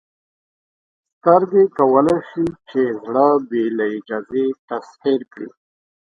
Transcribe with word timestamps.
سترګې 1.17 1.63
کولی 1.77 2.17
شي 2.29 2.45
چې 2.69 2.81
زړه 3.03 3.27
بې 3.49 3.63
له 3.77 3.85
اجازې 3.97 4.45
تسخیر 4.69 5.21
کړي. 5.31 5.49